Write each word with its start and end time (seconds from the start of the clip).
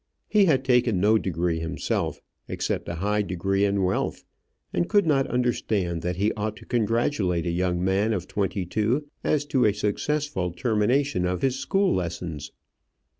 He 0.27 0.45
had 0.45 0.65
taken 0.65 0.99
no 0.99 1.19
degree 1.19 1.59
himself, 1.59 2.21
except 2.47 2.89
a 2.89 2.95
high 2.95 3.21
degree 3.21 3.63
in 3.65 3.83
wealth, 3.83 4.25
and 4.73 4.89
could 4.89 5.05
not 5.05 5.27
understand 5.27 6.01
that 6.01 6.15
he 6.15 6.33
ought 6.33 6.55
to 6.55 6.65
congratulate 6.65 7.45
a 7.45 7.51
young 7.51 7.83
man 7.85 8.11
of 8.11 8.27
twenty 8.27 8.65
two 8.65 9.05
as 9.23 9.45
to 9.45 9.63
a 9.63 9.75
successful 9.75 10.53
termination 10.53 11.27
of 11.27 11.43
his 11.43 11.59
school 11.59 11.93
lessons. 11.93 12.51